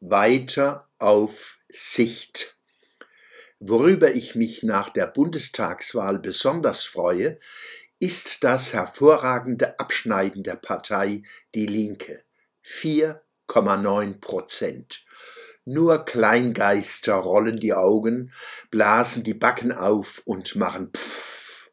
[0.00, 2.56] weiter auf Sicht.
[3.60, 7.38] Worüber ich mich nach der Bundestagswahl besonders freue,
[7.98, 11.22] ist das hervorragende Abschneiden der Partei
[11.54, 12.22] Die Linke.
[12.64, 15.04] 4,9 Prozent.
[15.64, 18.32] Nur Kleingeister rollen die Augen,
[18.70, 21.70] blasen die Backen auf und machen Pfff.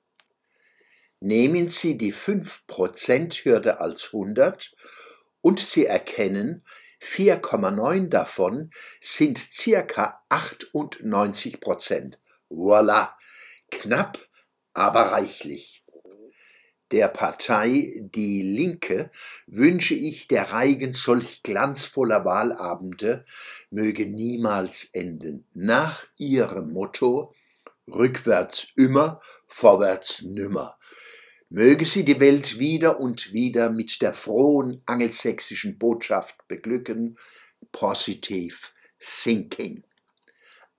[1.19, 4.75] Nehmen Sie die 5%-Hürde als 100
[5.41, 6.63] und Sie erkennen,
[7.05, 12.19] 4,9 davon sind circa 98 Prozent.
[12.49, 13.11] Voilà,
[13.69, 14.17] knapp,
[14.73, 15.83] aber reichlich.
[16.91, 19.11] Der Partei Die Linke
[19.47, 23.25] wünsche ich, der Reigen solch glanzvoller Wahlabende
[23.69, 25.47] möge niemals enden.
[25.53, 27.33] Nach ihrem Motto
[27.87, 30.77] Rückwärts immer, vorwärts nimmer
[31.49, 37.17] möge sie die Welt wieder und wieder mit der frohen angelsächsischen Botschaft beglücken,
[37.71, 38.55] Positive
[38.99, 39.83] Thinking.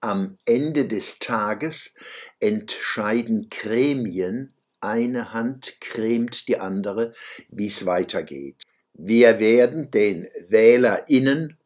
[0.00, 1.94] Am Ende des Tages
[2.40, 7.12] entscheiden Gremien, eine Hand cremt die andere,
[7.48, 8.62] wie es weitergeht.
[8.92, 11.58] Wir werden den WählerInnen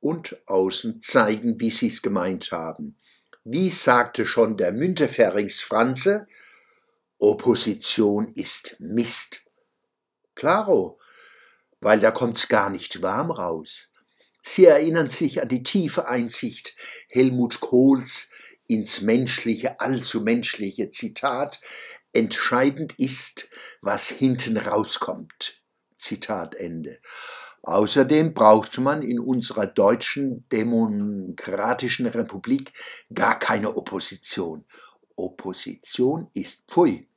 [0.00, 2.96] und außen zeigen, wie sie es gemeint haben.
[3.44, 6.26] Wie sagte schon der Müntefering Franze,
[7.22, 9.44] Opposition ist Mist.
[10.34, 10.98] Klaro,
[11.80, 13.90] weil da kommt's gar nicht warm raus.
[14.42, 16.74] Sie erinnern sich an die tiefe Einsicht
[17.08, 18.30] Helmut Kohls
[18.66, 21.60] ins menschliche, allzu menschliche Zitat,
[22.14, 23.50] entscheidend ist,
[23.82, 25.62] was hinten rauskommt.
[25.98, 27.00] Zitat Ende.
[27.62, 32.72] Außerdem braucht man in unserer deutschen demokratischen Republik
[33.12, 34.64] gar keine Opposition.
[35.16, 37.09] Opposition ist Pfui.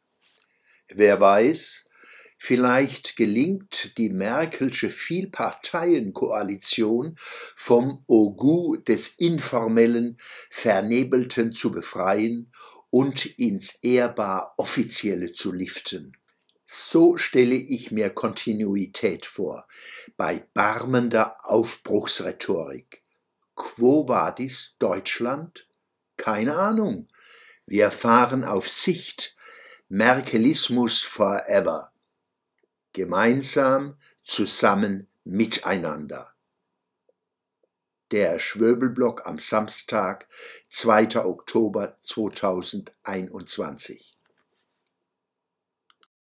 [0.90, 1.90] Wer weiß,
[2.38, 7.16] vielleicht gelingt die Merkelsche Vielparteienkoalition
[7.56, 10.18] vom Ogu des informellen,
[10.50, 12.52] vernebelten zu befreien
[12.90, 16.18] und ins ehrbar offizielle zu liften.
[16.66, 19.68] So stelle ich mir Kontinuität vor,
[20.18, 23.04] bei barmender Aufbruchsrhetorik.
[23.56, 25.68] Quo vadis Deutschland?
[26.18, 27.08] Keine Ahnung.
[27.66, 29.33] Wir fahren auf Sicht
[29.96, 31.92] Merkelismus forever.
[32.94, 36.34] Gemeinsam, zusammen, miteinander.
[38.10, 40.28] Der Schwöbelblock am Samstag,
[40.72, 41.24] 2.
[41.24, 44.18] Oktober 2021.